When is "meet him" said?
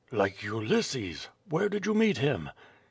1.93-2.49